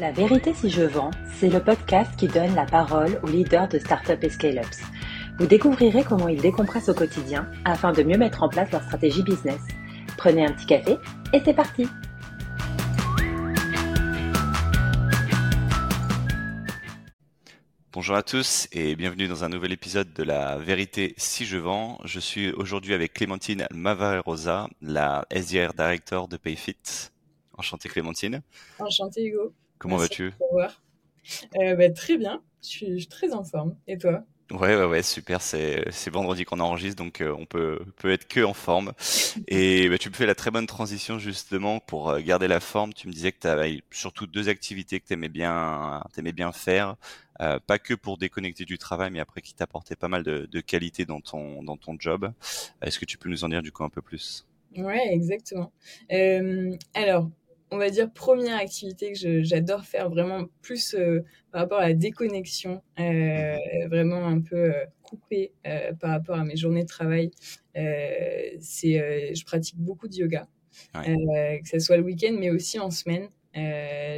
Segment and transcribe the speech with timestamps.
[0.00, 3.78] La vérité si je vends, c'est le podcast qui donne la parole aux leaders de
[3.78, 4.80] startups et scale-ups.
[5.38, 9.22] Vous découvrirez comment ils décompressent au quotidien afin de mieux mettre en place leur stratégie
[9.22, 9.60] business.
[10.16, 10.96] Prenez un petit café
[11.34, 11.86] et c'est parti
[17.92, 21.98] Bonjour à tous et bienvenue dans un nouvel épisode de La Vérité si je vends.
[22.06, 27.10] Je suis aujourd'hui avec Clémentine Mavarosa, la SDR Director de Payfit.
[27.58, 28.40] Enchanté Clémentine.
[28.78, 29.52] Enchanté Hugo.
[29.80, 30.30] Comment vas-tu?
[31.56, 33.74] euh, bah, Très bien, je suis, très en forme.
[33.88, 34.22] Et toi?
[34.50, 35.40] Ouais, ouais, ouais, super.
[35.40, 38.92] C'est, vendredi qu'on enregistre, donc euh, on peut, peut être que en forme.
[39.48, 42.92] Et bah, tu me fais la très bonne transition justement pour euh, garder la forme.
[42.92, 46.52] Tu me disais que tu avais surtout deux activités que tu aimais bien, t'aimais bien
[46.52, 46.96] faire,
[47.40, 50.60] euh, pas que pour déconnecter du travail, mais après qui t'apportaient pas mal de, de
[50.60, 52.30] qualité dans ton, dans ton job.
[52.82, 54.46] Est-ce que tu peux nous en dire du coup un peu plus?
[54.76, 55.72] Ouais, exactement.
[56.94, 57.30] Alors,
[57.70, 61.94] on va dire, première activité que j'adore faire vraiment plus euh, par rapport à la
[61.94, 63.56] déconnexion, euh,
[63.88, 65.52] vraiment un peu euh, coupée
[66.00, 67.30] par rapport à mes journées de travail.
[67.74, 70.46] c'est, je pratique beaucoup de yoga,
[70.94, 73.28] que ce soit le week-end, mais aussi en semaine.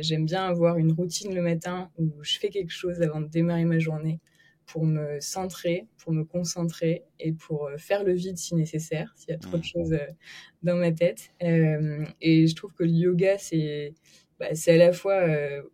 [0.03, 3.64] J'aime bien avoir une routine le matin où je fais quelque chose avant de démarrer
[3.64, 4.20] ma journée
[4.73, 9.28] pour me centrer, pour me concentrer et pour euh, faire le vide si nécessaire, s'il
[9.28, 9.65] y a trop de mmh.
[9.65, 10.06] choses euh,
[10.62, 11.31] dans ma tête.
[11.42, 13.93] Euh, et je trouve que le yoga, c'est
[14.41, 15.20] bah, à la fois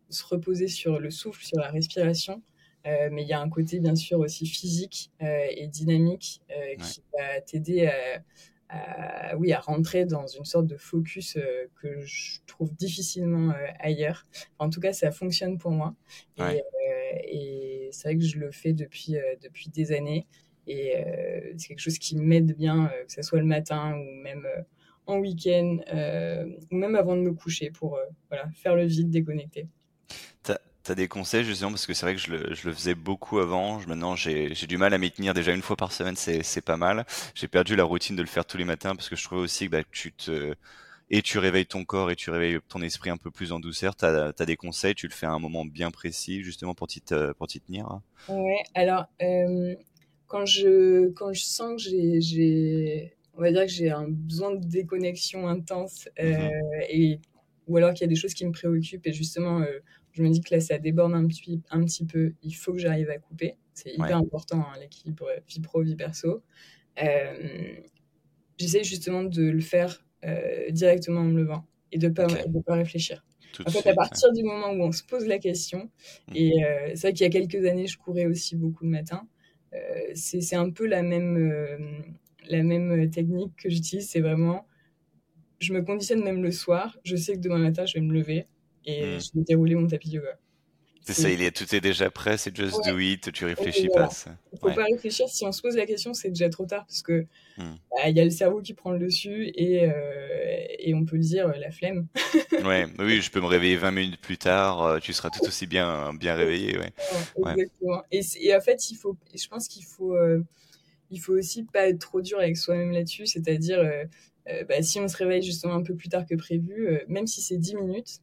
[0.08, 2.42] se reposer sur le souffle, sur la respiration,
[2.84, 6.42] mais il y a un côté bien sûr aussi physique et dynamique
[6.80, 7.90] qui va t'aider
[8.68, 11.38] à, oui, à rentrer dans une sorte de focus
[11.80, 14.26] que je trouve difficilement ailleurs.
[14.58, 15.94] en tout cas, ça fonctionne pour moi.
[16.38, 16.62] Et,
[17.24, 20.26] et c'est vrai que je le fais depuis, euh, depuis des années.
[20.66, 24.22] Et euh, c'est quelque chose qui m'aide bien, euh, que ce soit le matin ou
[24.22, 24.46] même
[25.06, 25.78] en week-end,
[26.70, 29.66] ou même avant de me coucher pour voilà, faire le vide, déconnecter.
[30.42, 33.78] T'as des conseils justement parce que c'est vrai que je le, faisais beaucoup avant.
[33.78, 36.78] Je, maintenant j'ai du mal à m'y tenir déjà une fois par semaine, c'est pas
[36.78, 37.04] mal.
[37.34, 39.66] J'ai perdu la routine de le faire tous les matins parce que je trouvais aussi
[39.66, 40.54] que bah, tu te
[41.10, 43.96] et tu réveilles ton corps et tu réveilles ton esprit un peu plus en douceur.
[43.96, 47.00] Tu as, des conseils, tu le fais à un moment bien précis justement pour t'y
[47.00, 48.02] tenir hein?
[48.28, 49.74] Ouais, alors euh,
[50.26, 54.64] quand, je, quand je sens que j'ai, on va dire que j'ai un besoin de
[54.66, 56.50] déconnexion intense euh, mmh
[56.90, 57.20] et,
[57.66, 59.80] ou alors qu'il y a des choses qui me préoccupent et justement euh,
[60.12, 62.78] je me dis que là ça déborde un petit, un petit peu, il faut que
[62.78, 63.56] j'arrive à couper.
[63.74, 66.42] C'est hyper important hein, l'équilibre vie pro, vie perso.
[68.56, 72.26] J'essaie justement de le faire euh, directement en me levant et de ne pas,
[72.66, 73.24] pas réfléchir.
[73.64, 75.90] en fait, à partir du moment où on se pose la question,
[76.28, 76.36] mmh.
[76.36, 79.26] et euh, c'est vrai qu'il y a quelques années, je courais aussi beaucoup le matin,
[79.74, 79.78] euh,
[80.14, 82.04] c'est un peu la même,
[82.48, 84.66] la même technique que j'utilise, c'est vraiment,
[85.60, 88.46] je me conditionne même le soir, je sais que demain matin, je vais me lever
[88.84, 89.20] et mmh.
[89.20, 90.38] je vais dérouler mon tapis yoga.
[91.08, 94.10] C'est ça, il est, tout est déjà prêt, c'est just do it, tu réfléchis pas.
[94.26, 96.84] Il ne faut pas réfléchir, si on se pose la question, c'est déjà trop tard
[96.86, 97.24] parce que
[97.56, 97.76] hmm.
[97.90, 101.48] bah, y a le cerveau qui prend le dessus et, euh, et on peut dire
[101.48, 102.08] euh, la flemme.
[102.62, 105.66] ouais, oui, je peux me réveiller 20 minutes plus tard, euh, tu seras tout aussi
[105.66, 106.76] bien, bien réveillé.
[106.76, 106.92] Ouais.
[107.52, 108.02] Exactement.
[108.12, 110.14] Et, et, en fait, il faut, je pense qu'il faut,
[111.10, 113.82] il faut aussi pas être trop dur avec soi-même là-dessus, c'est-à-dire
[114.68, 117.56] bah, si on se réveille justement un peu plus tard que prévu, même si c'est
[117.56, 118.20] 10 minutes,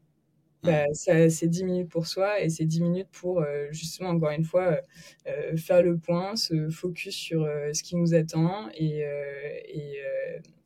[0.64, 4.44] bah, c'est 10 minutes pour soi et c'est 10 minutes pour euh, justement, encore une
[4.44, 4.82] fois, euh,
[5.28, 9.00] euh, faire le point, se focus sur ce qui nous attend et,
[9.68, 10.00] et,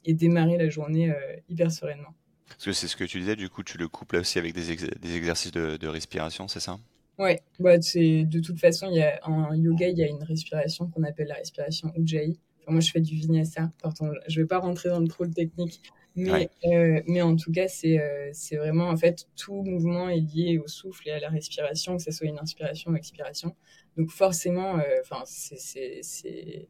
[0.05, 1.13] et démarrer la journée
[1.49, 2.13] hyper sereinement.
[2.47, 4.75] Parce que c'est ce que tu disais, du coup, tu le couples aussi avec des,
[4.75, 6.79] des exercices de, de respiration, c'est ça?
[7.17, 11.03] Ouais, bah, de toute façon, y a, en yoga, il y a une respiration qu'on
[11.03, 12.39] appelle la respiration Ujjayi.
[12.67, 13.71] moi, je fais du vinyasa.
[13.81, 15.81] Pardon, je ne vais pas rentrer dans le trop de technique,
[16.19, 20.19] mais, euh, mais en tout cas, c'est euh, c'est vraiment, en fait, tout mouvement est
[20.19, 23.55] lié au souffle et à la respiration, que ce soit une inspiration ou expiration.
[23.97, 26.67] Donc forcément, euh, enfin, c'est...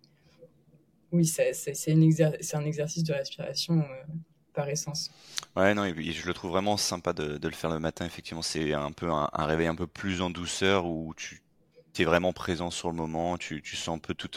[1.12, 3.84] Oui, c'est un exercice de respiration
[4.54, 5.10] par essence.
[5.56, 8.44] Ouais, non, je le trouve vraiment sympa de, de le faire le matin, effectivement.
[8.44, 11.42] C'est un peu un, réveil un peu plus en douceur où tu
[11.98, 14.30] es vraiment présent sur le moment, tu, tu sens un peu tout,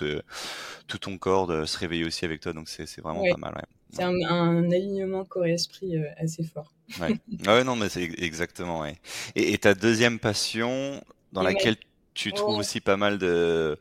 [0.86, 3.54] tout ton corps de se réveiller aussi avec toi, donc c'est vraiment pas mal.
[3.54, 3.81] Ouais.
[3.92, 6.72] C'est un, alignement corps-esprit euh, assez fort.
[6.98, 7.14] Ouais.
[7.46, 8.96] Ah ouais, non, mais c'est exactement, ouais.
[9.34, 11.02] Et, ta deuxième passion,
[11.32, 11.76] dans laquelle
[12.14, 13.78] tu trouves aussi pas mal de,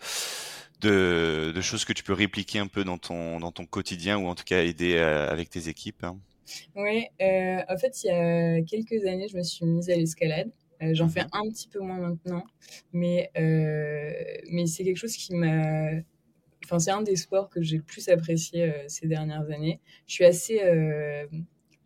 [0.82, 4.28] de, de, choses que tu peux répliquer un peu dans ton, dans ton quotidien ou
[4.28, 6.04] en tout cas aider euh, avec tes équipes.
[6.04, 6.18] Hein?
[6.76, 10.52] Oui, euh, en fait, il y a quelques années, je me suis mise à l'escalade.
[10.94, 11.30] J'en fais mhm.
[11.34, 12.44] un petit peu moins maintenant,
[12.92, 16.02] mais, mais c'est quelque chose qui m'a
[16.80, 19.80] c'est un des sports que j'ai le plus apprécié euh, ces dernières années.
[20.08, 20.62] Je suis assez.
[20.64, 21.26] Euh,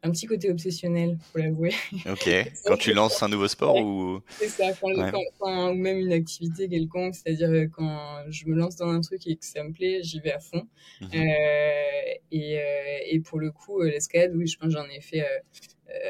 [0.03, 1.71] un petit côté obsessionnel, faut l'avouer.
[2.05, 2.29] Ok.
[2.65, 4.91] Quand tu lances un nouveau sport ou C'est ça, quand,
[5.39, 9.25] quand, ou même une activité quelconque, c'est-à-dire euh, quand je me lance dans un truc
[9.25, 10.67] et que ça me plaît, j'y vais à fond.
[11.01, 11.09] Mhm.
[11.15, 12.59] Euh, et,
[13.07, 15.25] et, pour le coup, l'escalade, oui, je pense j'en ai fait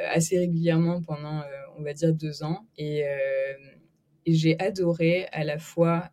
[0.10, 1.44] assez régulièrement pendant,
[1.78, 2.66] on va dire, deux ans.
[2.78, 3.06] Et,
[4.26, 6.10] et j'ai adoré à la fois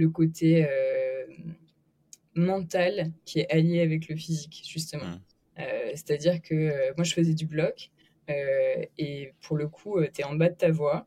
[0.00, 0.66] le côté
[2.34, 5.04] mental qui est allié avec le physique, justement.
[5.04, 5.20] Mhm.
[5.58, 7.90] Euh, c'est-à-dire que euh, moi, je faisais du bloc
[8.30, 11.06] euh, et pour le coup, tu es en bas de ta voix.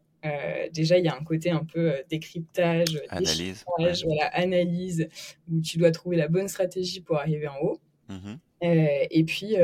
[0.71, 3.65] déjà, il y a un côté un peu décryptage, analyse,
[4.05, 5.07] voilà, analyse,
[5.49, 7.79] où tu dois trouver la bonne stratégie pour arriver en haut.
[8.09, 8.35] Mmh
[8.65, 9.55] et puis,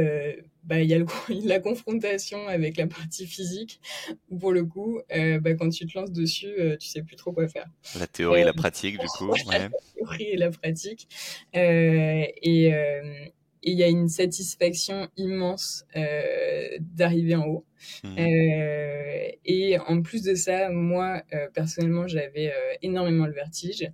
[0.63, 1.05] bah, il y a le,
[1.45, 3.79] la confrontation avec la partie physique,
[4.29, 7.47] où pour le coup, bah, quand tu te lances dessus, tu sais plus trop quoi
[7.47, 7.67] faire.
[7.97, 9.33] La théorie et la pratique, du coup.
[9.51, 11.07] La théorie et la pratique.
[11.53, 12.73] et, et
[13.61, 17.65] il y a une satisfaction immense euh, d'arriver en haut.
[18.03, 18.17] Mmh.
[18.19, 23.89] Euh, et en plus de ça, moi, euh, personnellement, j'avais euh, énormément le vertige.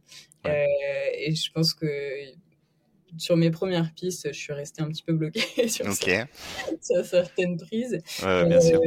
[0.46, 0.66] Euh,
[1.18, 1.88] et je pense que
[3.18, 8.00] sur mes premières pistes, je suis restée un petit peu bloquée sur, sur certaines prises.
[8.24, 8.82] Ouais, bien sûr.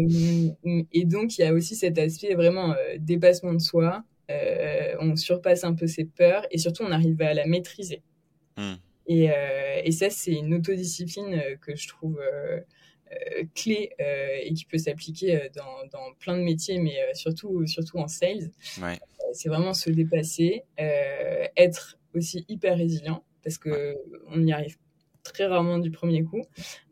[0.93, 4.05] Et donc, il y a aussi cet aspect vraiment dépassement de soi.
[5.01, 8.03] on surpasse un peu ses peurs et surtout, on arrive à la maîtriser.
[8.57, 8.75] Mmh.
[9.09, 12.61] Et, euh, et ça, c'est une autodiscipline euh, que je trouve euh,
[13.55, 13.91] clé
[14.43, 18.51] et qui peut s'appliquer dans, dans, plein de métiers, mais surtout, surtout en sales.
[18.83, 18.99] Ouais.
[19.33, 20.63] c'est vraiment se dépasser,
[21.57, 23.97] être aussi hyper résilient, parce que
[24.29, 24.77] on y arrive
[25.23, 26.43] très rarement du premier coup,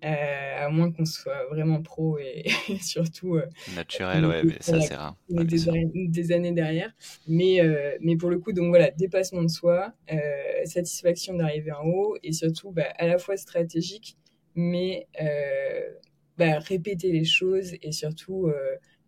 [0.04, 2.44] euh, à moins qu'on soit vraiment pro et,
[2.80, 5.16] surtout euh, naturel, ouais, mais ça c'est rare.
[5.28, 6.92] des, années derrière,
[7.28, 9.92] mais euh, mais pour le coup, donc voilà, dépassement de soi,
[10.64, 14.16] satisfaction d'arriver en haut et surtout bah, à la fois stratégique,
[14.54, 15.08] mais
[16.38, 18.50] bah, répéter les choses et surtout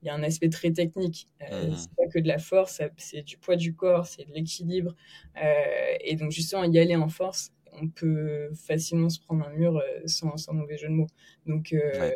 [0.02, 1.26] il y a un aspect très technique.
[1.42, 1.76] Euh, mmh.
[1.76, 4.94] C'est pas que de la force, c'est du poids du corps, c'est de l'équilibre.
[5.42, 9.76] Euh, et donc, justement, y aller en force, on peut facilement se prendre un mur
[9.76, 11.08] euh, sans, sans mauvais jeu de mots.
[11.46, 12.10] Donc, euh,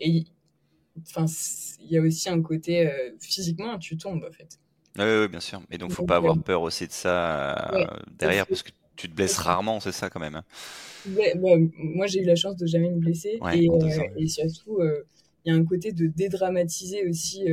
[0.00, 0.24] et
[1.00, 1.26] enfin,
[1.80, 2.90] il y a aussi un côté
[3.20, 4.58] physiquement, tu tombes en fait.
[4.98, 5.62] Oui, bien sûr.
[5.70, 9.38] Et donc, faut pas avoir peur aussi de ça derrière, parce que tu te blesses
[9.38, 10.34] rarement, c'est ça quand même.
[10.34, 10.44] Hein.
[11.06, 13.40] Bah, moi, j'ai eu la chance de jamais me blesser.
[13.54, 13.68] et,
[14.18, 14.80] et, surtout,
[15.44, 17.44] il y a un côté de dédramatiser aussi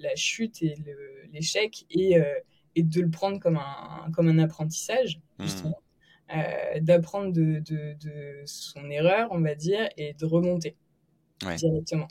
[0.00, 0.74] la chute et
[1.32, 2.16] l'échec et,
[2.74, 5.42] et de le prendre comme un, comme un apprentissage, mmh.
[5.44, 5.82] justement.
[6.36, 10.76] Euh, d'apprendre de, de, de, son erreur, on va dire, et de remonter
[11.56, 12.08] directement.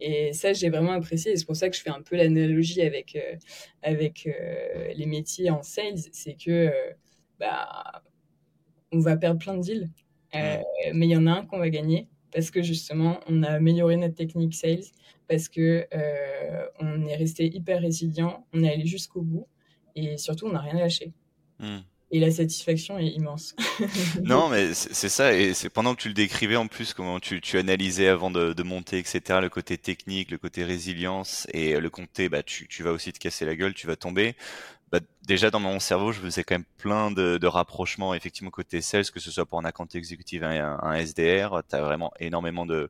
[0.00, 1.32] Et ça, j'ai vraiment apprécié.
[1.32, 3.36] Et c'est pour ça que je fais un peu l'analogie avec, euh,
[3.82, 5.98] avec euh, les métiers en sales.
[6.12, 6.70] C'est que
[7.40, 8.02] bah,
[8.92, 9.90] on va perdre plein de deals.
[10.34, 13.96] Mais il y en a un qu'on va gagner parce que justement, on a amélioré
[13.96, 14.84] notre technique sales,
[15.28, 15.86] parce que
[16.80, 19.46] on est resté hyper résilient, on est allé jusqu'au bout
[19.94, 21.12] et surtout, on n'a rien lâché.
[21.60, 21.78] Hmm
[22.14, 23.56] et la satisfaction est immense.
[24.22, 27.40] non, mais c'est ça, et c'est pendant que tu le décrivais en plus, comment tu,
[27.40, 31.90] tu analysais avant de, de, monter, etc., le côté technique, le côté résilience, et le
[31.90, 34.36] côté, bah, tu, tu vas aussi te casser la gueule, tu vas tomber.
[34.94, 38.80] Bah, déjà dans mon cerveau, je faisais quand même plein de, de rapprochements, effectivement, côté
[38.80, 42.64] sales, que ce soit pour un account exécutif, un, un SDR, tu as vraiment énormément
[42.64, 42.88] de,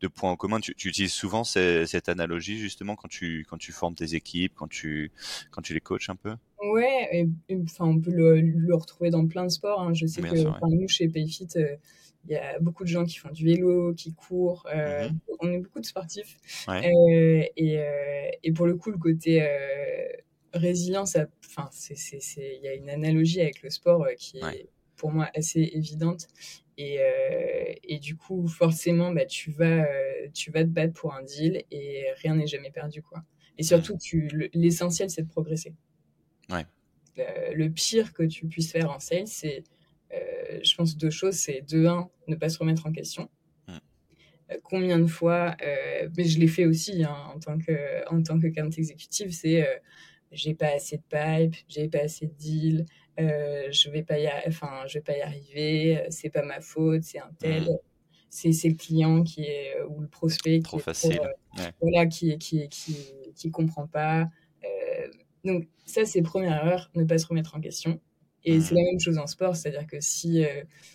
[0.00, 0.60] de points en commun.
[0.60, 4.66] Tu, tu utilises souvent cette analogie justement quand tu quand tu formes tes équipes, quand
[4.66, 5.12] tu
[5.50, 6.34] quand tu les coaches un peu?
[6.72, 7.28] Ouais,
[7.64, 9.82] enfin on peut le, le, retrouver dans plein de sports.
[9.82, 9.92] Hein.
[9.92, 11.76] Je sais que nous chez Payfit, euh,
[12.24, 14.66] il y a beaucoup de gens qui font du vélo, qui courent.
[14.74, 15.36] Euh, mm-hmm.
[15.40, 16.38] On est beaucoup de sportifs.
[16.70, 17.78] Euh, et,
[18.42, 19.46] et pour le coup, le côté
[20.54, 21.28] résilient, enfin
[21.90, 26.28] il y a une analogie avec le sport qui est pour moi assez évidente.
[26.78, 31.14] Et, euh, et du coup, forcément, bah, tu, vas, euh, tu vas te battre pour
[31.14, 33.02] un deal et rien n'est jamais perdu.
[33.02, 33.22] Quoi.
[33.58, 33.98] Et surtout,
[34.54, 35.74] l'essentiel, c'est de progresser.
[36.50, 36.64] Ouais.
[37.16, 39.64] Le, pire que tu puisses faire en sales, c'est,
[40.14, 41.34] euh, je pense, deux choses.
[41.34, 43.28] C'est de un, ne pas se remettre en question.
[43.68, 43.78] Mm.
[44.62, 45.56] combien de fois,
[46.16, 48.46] mais je l'ai fait aussi hein, en tant que en tant que
[48.78, 49.66] exécutive, c'est
[50.32, 52.86] j'ai pas assez de pipe, j'ai pas assez de deal,
[53.20, 56.60] euh, je vais pas y, enfin, je vais pas y arriver, euh, c'est pas ma
[56.60, 57.64] faute, c'est un tel.
[57.64, 57.78] Mmh.
[58.30, 61.20] C'est, c'est le client qui est, euh, ou le prospect trop qui facile.
[61.80, 62.96] voilà, qui, qui, qui,
[63.34, 64.28] qui comprend pas.
[65.44, 68.00] donc, ça, c'est première erreur, ne pas se remettre en question.
[68.44, 68.78] Et c'est mmh.
[68.78, 70.44] la même chose en sport, c'est-à-dire que si,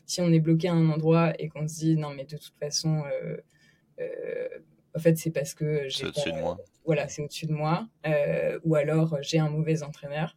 [0.05, 2.55] si on est bloqué à un endroit et qu'on se dit non, mais de toute
[2.59, 3.03] façon,
[4.97, 5.99] en fait, c'est parce que j'ai.
[5.99, 6.57] C'est au-dessus de moi.
[6.85, 7.87] Voilà, c'est au-dessus de moi.
[8.63, 10.35] ou alors, j'ai un mauvais entraîneur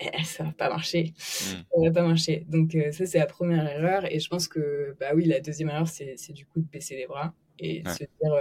[0.00, 1.12] eh, ça va pas marcher.
[1.16, 1.20] Mmh.
[1.20, 2.46] Ça va pas marcher.
[2.48, 4.04] Donc, ça, c'est la première erreur.
[4.12, 7.08] Et je pense que, bah oui, la deuxième erreur, c'est du coup de baisser les
[7.08, 8.32] bras et de se dire,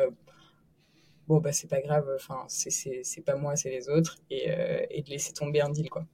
[1.27, 4.51] bon, bah, c'est pas grave, enfin, c'est pas moi, c'est les autres, et,
[4.91, 6.05] et de laisser tomber un deal, quoi.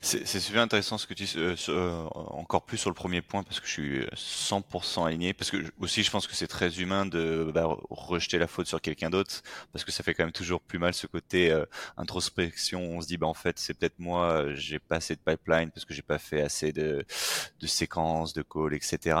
[0.00, 3.42] C'est super intéressant ce que tu dis, euh, euh, encore plus sur le premier point,
[3.42, 7.06] parce que je suis 100% aligné, parce que aussi je pense que c'est très humain
[7.06, 10.60] de bah, rejeter la faute sur quelqu'un d'autre, parce que ça fait quand même toujours
[10.60, 11.64] plus mal ce côté euh,
[11.96, 15.70] introspection, on se dit bah en fait c'est peut-être moi, j'ai pas assez de pipeline,
[15.70, 17.04] parce que j'ai pas fait assez de,
[17.60, 19.16] de séquences, de calls, etc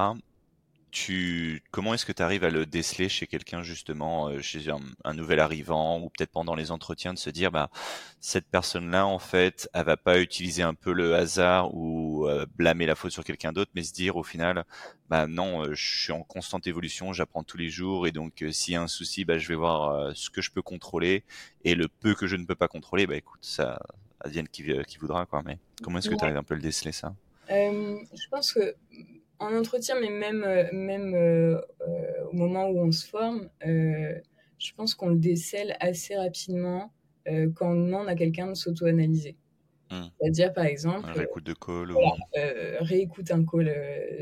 [0.90, 4.70] tu comment est-ce que tu arrives à le déceler chez quelqu'un justement euh, chez
[5.04, 7.70] un, nouvel arrivant ou peut-être pendant les entretiens de se dire bah
[8.20, 12.46] cette personne là en fait elle va pas utiliser un peu le hasard ou euh,
[12.56, 14.64] blâmer la faute sur quelqu'un d'autre mais se dire au final
[15.08, 18.74] bah non euh, je suis en constante évolution j'apprends tous les jours et donc s'il
[18.74, 21.24] y a un souci bah je vais voir ce que je peux contrôler
[21.64, 23.78] et le peu que je ne peux pas contrôler bah écoute ça
[24.20, 25.42] advienne qui, qui voudra quoi.
[25.44, 27.14] Mais comment est-ce que tu arrives un peu à le déceler ça?
[27.48, 28.74] Je pense que
[29.40, 34.72] en entretien, mais même, euh, même euh, euh, au moment où on se forme, je
[34.76, 36.92] pense qu'on le décèle assez rapidement
[37.54, 39.36] quand on demande à quelqu'un de s'auto-analyser.
[39.90, 40.06] Hmm.
[40.18, 41.94] C'est-à-dire, par exemple, réécoute de call,
[42.80, 43.66] réécoute un call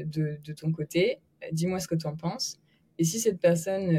[0.07, 1.21] de, de, ton côté,
[1.53, 2.59] dis-moi ce que tu en penses.
[2.99, 3.99] Et si cette personne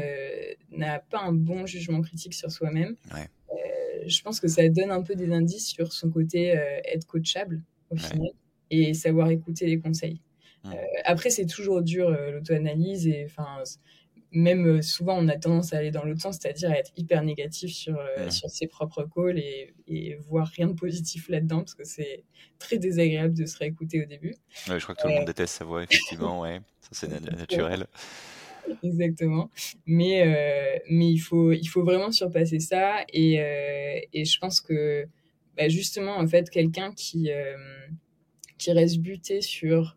[0.70, 2.96] n'a pas un bon jugement critique sur soi-même,
[4.06, 6.48] je pense que ça donne un peu des indices sur son côté
[6.84, 8.30] être coachable au final
[8.70, 10.20] et savoir écouter les conseils.
[10.66, 10.70] Euh,
[11.04, 13.62] après, c'est toujours dur euh, l'auto-analyse et enfin
[14.30, 17.22] même euh, souvent on a tendance à aller dans l'autre sens, c'est-à-dire à être hyper
[17.22, 17.98] négatif sur,
[18.30, 22.24] sur ses propres calls et, et, voir rien de positif là-dedans parce que c'est
[22.58, 24.34] très désagréable de se réécouter au début.
[24.68, 26.60] Ouais, je crois que tout le monde déteste sa voix, effectivement, ouais.
[26.82, 27.86] ça c'est naturel.
[28.82, 29.50] Exactement.
[29.86, 33.36] Mais, mais il, faut, il faut vraiment surpasser ça et,
[34.12, 35.06] et je pense que
[35.56, 37.30] bah, justement, en fait, quelqu'un qui,
[38.58, 39.96] qui reste buté sur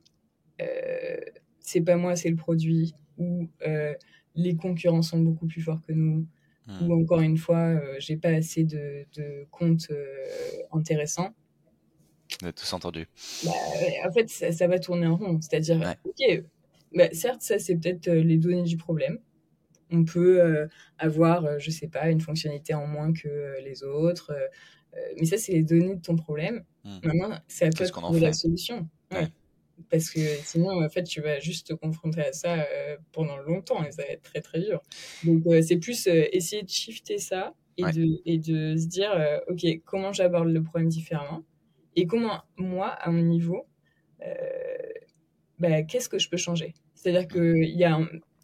[1.62, 3.94] c'est pas moi, c'est le produit, ou euh,
[4.36, 6.28] les concurrents sont beaucoup plus forts que nous,
[6.68, 7.04] ou hmm.
[7.04, 9.06] encore une fois, euh, j'ai pas assez de,
[9.52, 9.92] comptes
[10.72, 11.34] intéressants.
[12.44, 13.08] On a tous entendu.
[13.46, 13.52] Bah,
[14.08, 15.40] en fait, ça, va tourner en rond.
[15.42, 16.44] C'est-à-dire, ok,
[16.96, 19.20] bah, certes, ça, c'est peut-être les données du problème.
[19.92, 20.68] On peut
[20.98, 24.34] avoir, je sais pas, une fonctionnalité en moins que les autres.
[25.20, 26.64] mais ça, c'est les données de ton problème.
[26.86, 27.00] Hmm.
[27.04, 28.88] Maintenant, c'est à toi de trouver la solution.
[29.12, 29.28] Ouais
[29.90, 33.84] parce que sinon, en fait, tu vas juste te confronter à ça euh, pendant longtemps
[33.84, 34.82] et ça va être très, très dur.
[35.24, 39.12] Donc, euh, c'est plus euh, essayer de shifter ça et, de, et de se dire,
[39.48, 41.44] OK, comment j'aborde le problème différemment
[41.96, 43.66] et comment, moi, à mon niveau,
[45.58, 46.74] bah, qu'est-ce que je peux changer?
[46.94, 48.00] C'est-à-dire qu'il y a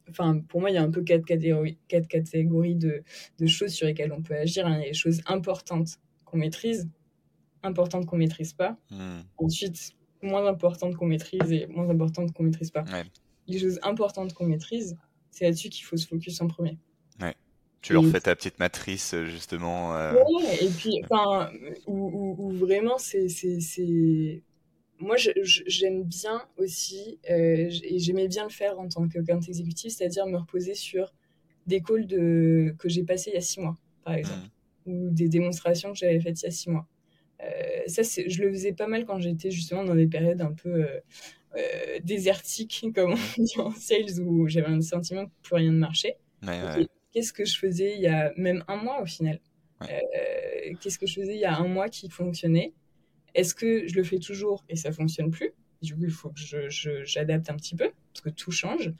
[0.10, 3.04] Enfin, pour moi, il y a un peu quatre catégories, quatre catégories de,
[3.40, 4.66] de choses sur lesquelles on peut agir.
[4.66, 4.78] Hein.
[4.78, 6.90] Il y a les choses importantes qu'on maîtrise,
[7.64, 8.78] importantes qu'on maîtrise pas.
[8.90, 9.22] Hmm.
[9.38, 12.84] Ensuite, moins importantes qu'on maîtrise et moins importantes qu'on maîtrise pas.
[13.48, 14.98] Les choses importantes qu'on maîtrise,
[15.32, 16.78] c'est là-dessus qu'il faut se focus en premier.
[17.22, 17.36] Ouais.
[17.82, 19.96] Tu leur fais ta petite matrice, euh, justement.
[19.96, 20.14] Euh...
[20.14, 21.52] Ouais, et puis, enfin,
[21.86, 24.44] où, vraiment, c'est.
[25.00, 30.26] Moi, j'aime bien aussi, euh, et j'aimais bien le faire en tant que exécutif, c'est-à-dire
[30.26, 31.14] me reposer sur
[31.68, 32.74] des calls de...
[32.80, 34.50] que j'ai passés il y a six mois, par exemple,
[34.88, 34.92] mmh.
[34.92, 36.88] ou des démonstrations que j'avais faites il y a six mois.
[37.44, 40.70] Euh, ça, je le faisais pas mal quand j'étais justement dans des périodes un peu
[40.70, 41.00] euh,
[41.56, 45.78] euh, désertiques, comme on dit en sales, où j'avais un sentiment que plus rien ne
[45.78, 46.18] marchait.
[47.12, 49.40] Qu'est-ce que je faisais il y a même un mois au final
[50.82, 52.74] Qu'est-ce que je faisais il y a un mois qui fonctionnait?
[53.34, 55.52] Est-ce que je le fais toujours et ça fonctionne plus?
[55.82, 56.70] Du coup, il faut que
[57.06, 58.92] j'adapte un petit peu parce que tout change.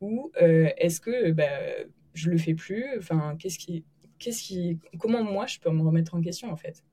[0.00, 1.48] Ou est-ce que bah,
[2.14, 2.84] je le fais plus?
[2.98, 3.84] Enfin, qu'est-ce qui,
[4.18, 6.84] qu'est-ce qui, comment moi je peux me remettre en question en fait?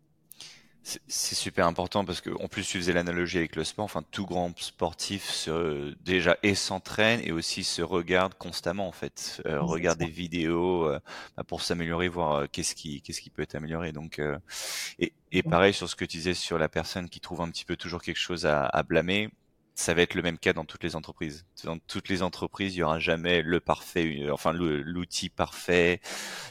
[1.08, 3.86] C'est super important parce que en plus tu faisais l'analogie avec le sport.
[3.86, 9.41] Enfin, tout grand sportif se, déjà et s'entraîne et aussi se regarde constamment en fait.
[9.46, 11.00] Euh, regarde des vidéos euh,
[11.36, 13.91] bah, pour s'améliorer, voir euh, qu'est-ce qui qu'est-ce qui peut être amélioré.
[13.91, 14.22] Donc
[15.00, 17.65] et, et pareil sur ce que tu disais sur la personne qui trouve un petit
[17.65, 19.29] peu toujours quelque chose à, à blâmer
[19.77, 21.46] ça va être le même cas dans toutes les entreprises.
[21.63, 26.01] Dans toutes les entreprises, il y aura jamais le parfait, enfin l'outil parfait.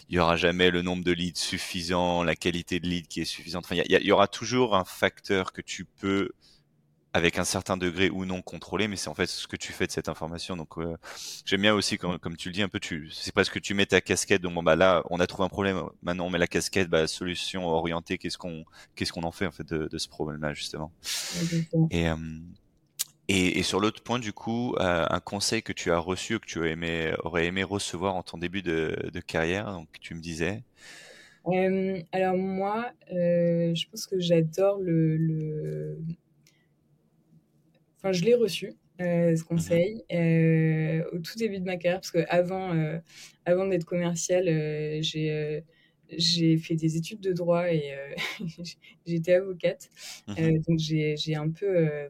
[0.09, 3.25] Il y aura jamais le nombre de leads suffisant, la qualité de lead qui est
[3.25, 3.64] suffisante.
[3.64, 6.30] Enfin, il y, aura toujours un facteur que tu peux,
[7.14, 9.88] avec un certain degré ou non contrôler, mais c'est en fait ce que tu fais
[9.88, 10.56] de cette information.
[10.56, 10.97] Donc, euh,
[11.45, 13.75] j'aime bien aussi, comme, comme tu le dis un peu, tu, c'est presque que tu
[13.75, 14.42] mets ta casquette.
[14.42, 15.83] Donc bon bah là, on a trouvé un problème.
[16.00, 18.18] Maintenant, on met la casquette, bah, solution orientée.
[18.18, 18.64] Qu'est-ce qu'on,
[18.95, 20.92] qu'est-ce qu'on en fait en fait de, de ce problème-là justement.
[21.90, 22.16] Et euh,
[23.28, 26.47] et, et, sur l'autre point, du coup, euh, un conseil que tu as reçu, que
[26.47, 30.21] tu aurais aimé, aurais aimé recevoir en ton début de, de carrière, donc tu me
[30.21, 30.62] disais.
[32.12, 35.99] alors moi, je pense que j'adore le, le...
[37.99, 38.75] Enfin, je l'ai reçu.
[38.99, 40.04] ce mmh conseil
[41.12, 42.73] au tout début de ma carrière parce que avant,
[43.45, 44.45] avant d'être commercial
[45.02, 45.64] j'ai
[46.11, 48.15] j'ai fait des études de droit et euh,
[49.07, 49.91] j'étais avocate.
[50.27, 52.09] Mmh euh, donc j'ai un peu euh,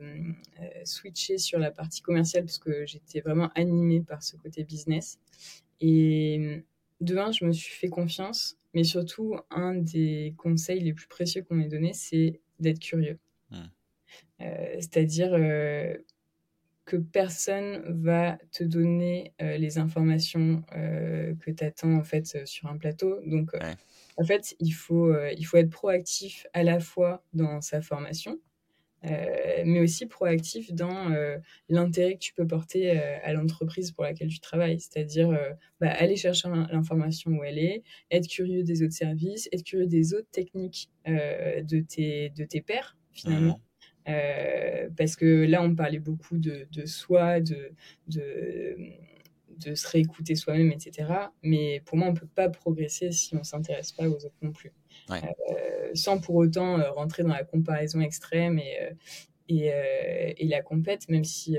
[0.85, 5.19] switché sur la partie commerciale parce que j'étais vraiment animée par ce côté business.
[5.81, 6.63] Et
[7.01, 11.43] de un, je me suis fait confiance, mais surtout, un des conseils les plus précieux
[11.43, 13.19] qu'on m'ait donné, c'est d'être curieux.
[13.51, 13.65] Mmh.
[14.81, 15.33] C'est-à-dire
[16.87, 23.21] que personne va te donner les informations que tu attends en fait sur un plateau.
[23.27, 23.51] Donc
[24.17, 28.39] en fait, il faut, il faut être proactif à la fois dans sa formation,
[29.03, 31.13] mais aussi proactif dans
[31.69, 34.79] l'intérêt que tu peux porter à l'entreprise pour laquelle tu travailles.
[34.79, 35.37] C'est-à-dire
[35.81, 40.15] bah, aller chercher l'information où elle est, être curieux des autres services, être curieux des
[40.15, 43.59] autres techniques de, tes, de tes pairs, finalement.
[43.59, 43.63] Mmh.
[44.09, 47.73] Euh, parce que là, on parlait beaucoup de, de soi, de,
[48.09, 48.77] de,
[49.59, 51.09] de, se réécouter soi-même, etc.
[51.43, 54.37] Mais pour moi, on ne peut pas progresser si on ne s'intéresse pas aux autres
[54.43, 54.73] non plus.
[55.11, 55.17] Euh,
[55.95, 58.77] sans pour autant euh, rentrer dans la comparaison extrême et,
[59.49, 59.73] et,
[60.37, 61.59] et la compète, même si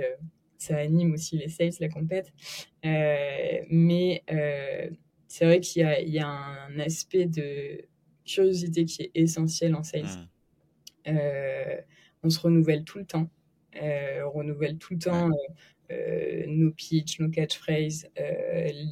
[0.58, 2.32] ça anime aussi les sales, la compète.
[2.84, 4.24] mais
[5.28, 7.82] c'est vrai qu'il y, y, a un aspect de
[8.26, 10.04] curiosité qui est essentiel en sales.
[11.06, 11.14] Mmh
[12.24, 13.30] on se renouvelle tout le temps.
[13.82, 15.34] Euh, on renouvelle tout le temps euh,
[15.92, 18.08] euh, nos pitchs, nos catchphrases,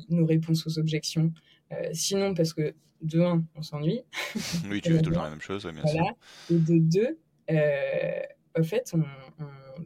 [0.10, 1.32] nos réponses aux objections.
[1.92, 4.02] sinon, parce que de un, on s'ennuie.
[4.70, 6.06] Oui, tu fais toujours la même chose, bien sûr.
[6.50, 7.20] Et de deux,
[8.58, 9.04] en fait, on,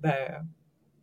[0.02, 0.44] bah,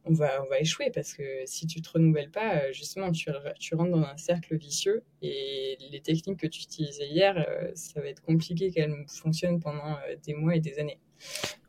[0.06, 3.74] on va, on va échouer parce que si tu te renouvelles pas, justement, tu, tu
[3.74, 8.22] rentres dans un cercle vicieux et les techniques que tu utilisais hier, ça va être
[8.22, 11.00] compliqué qu'elles fonctionnent pendant des mois et des années.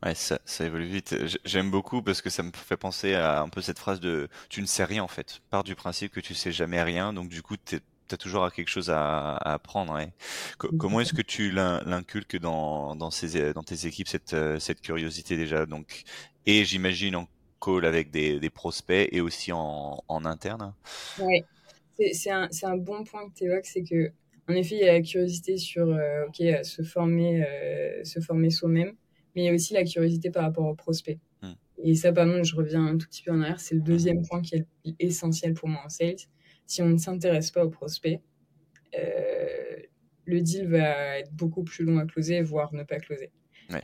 [0.06, 1.16] Ouais, ça, ça évolue vite.
[1.46, 4.62] J'aime beaucoup parce que ça me fait penser à un peu cette phrase de tu
[4.62, 5.42] ne sais rien en fait.
[5.50, 7.78] Part du principe que tu sais jamais rien, donc du coup tu
[8.12, 10.00] as toujours quelque chose à, apprendre.
[10.58, 15.66] comment est-ce que tu l'inculques dans, dans, ces, dans tes équipes cette, cette curiosité déjà
[15.66, 16.04] donc?
[16.46, 17.28] Et j'imagine en
[17.60, 20.74] call avec des, des, prospects et aussi en, en interne
[21.20, 21.44] Oui,
[22.14, 24.12] c'est un, un, bon point que tu évoques, c'est que
[24.50, 28.50] en effet il y a la curiosité sur euh, ok se former, euh, se former
[28.50, 28.94] soi-même
[29.38, 31.20] mais il y a aussi la curiosité par rapport au prospect.
[31.44, 31.54] Hmm.
[31.84, 34.42] Et ça, pardon, je reviens un tout petit peu en arrière, c'est le deuxième point
[34.42, 34.66] qui est
[34.98, 36.16] essentiel pour moi en sales.
[36.66, 38.20] Si on ne s'intéresse pas au prospect,
[38.98, 39.76] euh,
[40.26, 43.30] le deal va être beaucoup plus long à closer, voire ne pas closer.
[43.72, 43.78] Euh,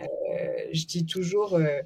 [0.71, 1.81] je dis toujours, euh,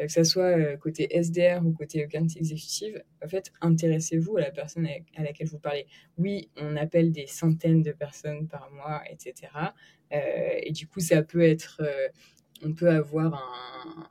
[0.00, 4.86] que ce soit côté SDR ou côté account executive, en fait, intéressez-vous à la personne
[5.16, 5.86] à laquelle vous parlez.
[6.18, 9.52] Oui, on appelle des centaines de personnes par mois, etc.
[10.10, 11.82] et du coup, ça peut être
[12.62, 14.08] on peut avoir un,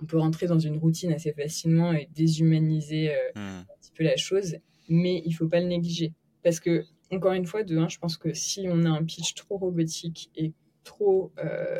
[0.00, 3.38] on peut rentrer dans une routine assez facilement et déshumaniser euh, hmm.
[3.38, 4.56] un petit peu la chose,
[4.88, 6.12] mais il faut pas le négliger
[6.42, 9.34] parce que encore une fois, de un, je pense que si on a un pitch
[9.34, 10.52] trop robotique et
[10.84, 11.78] trop euh,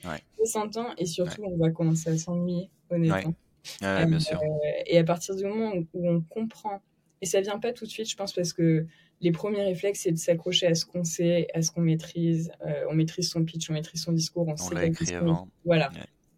[0.00, 3.34] automatique, ça s'entend et surtout on va commencer à s'ennuyer honnêtement.
[3.80, 4.40] bien sûr.
[4.40, 6.82] Euh, et à partir du moment où on comprend,
[7.22, 8.86] et ça vient pas tout de suite, je pense, parce que
[9.20, 12.50] les premiers réflexes, c'est de s'accrocher à ce qu'on sait, à ce qu'on maîtrise.
[12.66, 15.48] Euh, on maîtrise son pitch, on maîtrise son discours, on, on l'a écrit avant.
[15.64, 15.90] Voilà,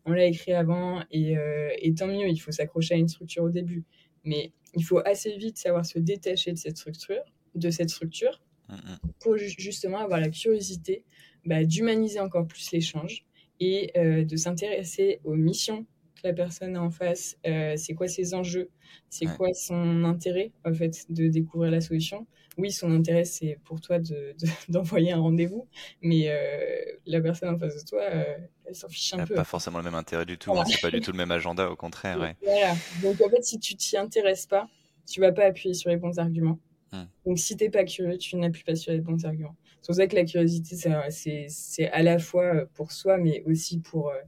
[0.05, 3.51] on l'a écrit avant euh, et, tant mieux, il faut s'accrocher à une structure au
[3.51, 3.85] début.
[4.25, 7.23] Mais il faut assez vite savoir se détacher de cette structure,
[7.55, 8.99] de cette structure mm, mm.
[9.21, 11.05] pour justement avoir la curiosité
[11.45, 13.25] bah, d'humaniser encore plus l'échange
[13.63, 17.37] et euh, de s'intéresser aux missions que la personne a en face,
[17.77, 18.71] c'est quoi ses enjeux,
[19.09, 22.27] c'est quoi son intérêt en fait de découvrir la solution?
[22.59, 23.99] Oui, son intérêt, c'est pour toi
[24.69, 25.67] d'envoyer de, un rendez-vous,
[26.03, 29.35] mais euh, la personne en face de toi, euh, elle s'en fiche un elle peu.
[29.35, 31.71] Pas forcément le même intérêt du tout, hein, c'est pas du tout le même agenda,
[31.71, 32.21] au contraire.
[32.21, 32.37] Ouais.
[32.43, 32.75] Voilà.
[33.03, 34.69] Donc en fait, si tu t'y intéresses pas,
[35.07, 36.59] tu vas pas appuyer sur les bons arguments.
[36.93, 37.05] Hmm.
[37.25, 39.57] Donc si t'es pas curieux, tu n'appuies pas sur les bons arguments.
[39.83, 40.77] C'est pour ça que la curiosité,
[41.11, 44.19] c'est à la fois pour soi, mais aussi pour euh,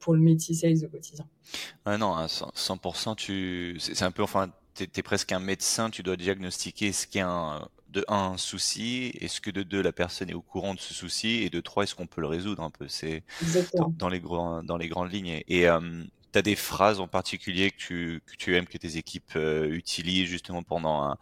[0.00, 1.26] pour le métier sales au quotidien.
[1.86, 6.02] Ouais, non, à 100%, tu, c'est un peu, enfin, tu es, presque un médecin, tu
[6.02, 9.92] dois diagnostiquer ce qu'il y a un, de un, souci, est-ce que de deux, la
[9.92, 12.62] personne est au courant de ce souci, et de trois, est-ce qu'on peut le résoudre
[12.62, 12.86] un peu?
[12.86, 13.22] C'est
[13.96, 15.42] dans, les grands, dans les grandes lignes.
[15.48, 15.80] Et euh,
[16.32, 19.68] tu as des phrases en particulier que tu, que tu aimes que tes équipes euh,
[19.70, 21.16] utilisent justement pendant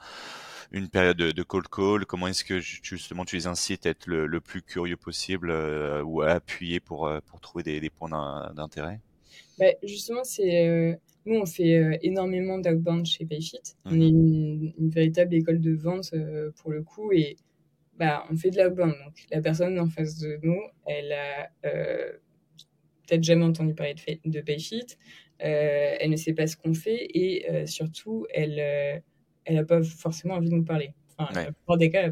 [0.71, 4.07] une période de, de cold call Comment est-ce que justement tu les incites à être
[4.07, 8.09] le, plus curieux possible euh, ou à appuyer pour, pour trouver des, des points
[8.55, 9.01] d'intérêt?
[9.59, 13.61] Bah, Justement, c'est nous, on fait euh, énormément d'outbound chez Payfit.
[13.85, 14.73] On est mhm.
[14.79, 17.13] une, véritable école de vente euh, pour le coup.
[17.13, 17.37] Et
[17.99, 18.95] bah, on fait de l'outbound.
[19.05, 21.51] Donc, la personne en face de nous, elle a
[23.07, 24.87] peut-être jamais entendu parler de, de Payfit,
[25.39, 29.03] elle ne sait pas ce qu'on fait et surtout, elle
[29.45, 30.95] elle n'a pas forcément envie de nous parler.
[31.19, 32.11] Enfin, des cas,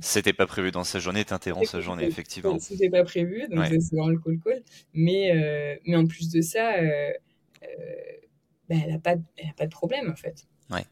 [0.00, 2.58] C'était pas prévu dans sa journée, t'interromps sa journée, effectivement.
[2.58, 4.62] C'était pas prévu, donc c'est vraiment le call-call.
[4.92, 7.10] Mais, euh, mais en plus de ça, euh,
[7.62, 7.66] euh,
[8.68, 9.16] bah, elle n'a pas,
[9.56, 10.46] pas de problème, en fait.
[10.70, 10.84] Ouais.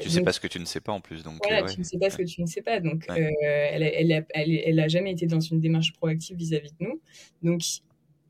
[0.00, 1.22] tu sais pas ce que tu ne sais pas en plus.
[1.22, 2.80] Donc, voilà, tu ne sais pas ce que tu ne sais pas.
[2.80, 7.00] Donc, elle, elle, a, elle, a jamais été dans une démarche proactive vis-à-vis de nous.
[7.42, 7.62] Donc,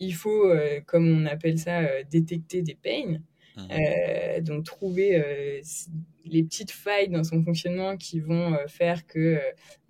[0.01, 0.53] il faut,
[0.87, 3.19] comme on appelle ça, détecter des pains.
[3.57, 4.41] Mmh.
[4.41, 5.63] donc, trouver
[6.25, 9.41] les petites failles dans son fonctionnement qui vont euh, faire que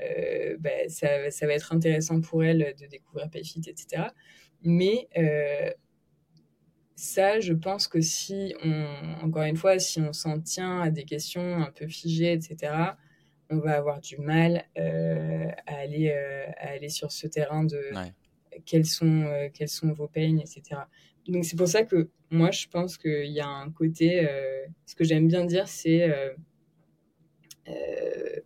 [0.01, 4.05] euh, bah, ça, ça, va être intéressant pour elle de découvrir Payfit, etc.
[4.63, 5.71] Mais euh,
[6.97, 8.87] ça, je pense que si on,
[9.23, 12.73] encore une fois, si on s'en tient à des questions un peu figées, etc.,
[13.51, 17.79] on va avoir du mal à, aller, à aller sur ce terrain de
[18.65, 20.81] quels, sont, quels sont vos peines, etc.
[21.29, 24.95] Donc c'est pour ça que moi, je pense qu'il y a un côté, euh, ce
[24.95, 26.35] que j'aime bien dire, c'est euh,
[27.69, 28.41] euh,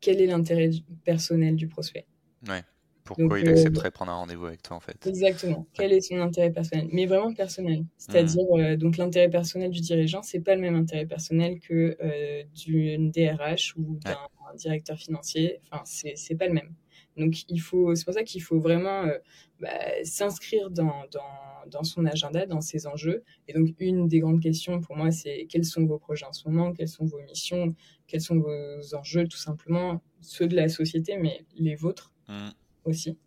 [0.00, 0.70] quel est l'intérêt
[1.04, 2.06] personnel du prospect?
[2.48, 2.62] Ouais.
[3.04, 5.06] Pourquoi il accepterait de prendre un rendez-vous avec toi en fait?
[5.06, 5.66] Exactement.
[5.74, 6.88] Quel est son intérêt personnel?
[6.92, 7.84] Mais vraiment personnel.
[7.98, 8.76] C'est-à-dire mmh.
[8.76, 11.98] donc l'intérêt personnel du dirigeant, c'est pas le même intérêt personnel que
[12.54, 15.60] d'une DRH ou d'un directeur financier.
[15.64, 16.72] Enfin, c'est pas le même.
[17.16, 19.06] Donc il faut, c'est pour ça qu'il faut vraiment
[19.60, 19.68] bah,
[20.04, 23.22] s'inscrire dans, dans dans son agenda, dans ses enjeux.
[23.48, 26.48] Et donc, une des grandes questions pour moi, c'est quels sont vos projets en ce
[26.48, 27.74] moment, quelles sont vos missions,
[28.06, 32.48] quels sont vos enjeux, tout simplement, ceux de la société, mais les vôtres mmh.
[32.84, 33.18] aussi.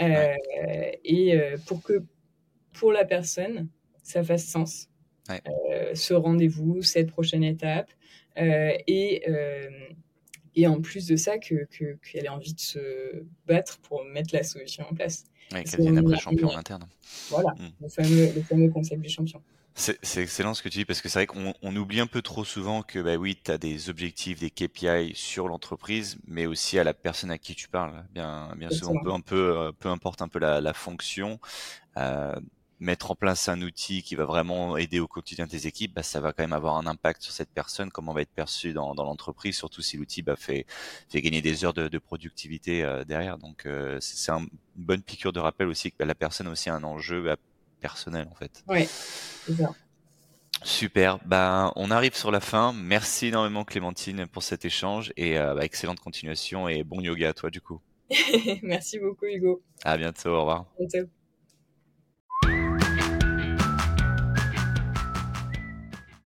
[0.00, 0.34] Euh,
[1.04, 2.04] et euh, pour que,
[2.72, 3.68] pour la personne,
[4.02, 4.88] ça fasse sens.
[5.30, 7.90] Euh, ce rendez-vous, cette prochaine étape.
[8.36, 9.22] et
[10.54, 14.42] et en plus de ça, qu'elle que, ait envie de se battre pour mettre la
[14.42, 15.24] solution en place.
[15.52, 16.86] Oui, qu'elle devienne après champion en interne.
[17.30, 17.68] Voilà, mm.
[17.80, 19.42] le, fameux, le, fameux, concept du champion.
[19.74, 22.20] C'est excellent ce que tu dis parce que c'est vrai qu'on on oublie un peu
[22.20, 26.78] trop souvent que bah oui, tu as des objectifs, des KPI sur l'entreprise, mais aussi
[26.78, 28.04] à la personne à qui tu parles.
[28.12, 31.40] Bien, bien souvent, peu, un peu, euh, peu importe un peu la, la fonction,
[31.96, 32.34] euh,
[32.82, 36.20] mettre en place un outil qui va vraiment aider au quotidien tes équipes, bah, ça
[36.20, 39.04] va quand même avoir un impact sur cette personne, comment va être perçu dans, dans
[39.04, 40.66] l'entreprise, surtout si l'outil bah, fait,
[41.08, 43.38] fait gagner des heures de, de productivité euh, derrière.
[43.38, 46.70] Donc euh, c'est une bonne piqûre de rappel aussi que bah, la personne a aussi
[46.70, 47.34] un enjeu
[47.80, 48.64] personnel en fait.
[48.68, 48.86] Oui,
[50.64, 51.18] Super.
[51.24, 52.72] Ben, on arrive sur la fin.
[52.72, 57.32] Merci énormément Clémentine pour cet échange et euh, bah, excellente continuation et bon yoga à
[57.32, 57.80] toi du coup.
[58.62, 59.62] Merci beaucoup Hugo.
[59.84, 60.30] À bientôt.
[60.30, 60.66] Au revoir.
[60.78, 61.08] À bientôt.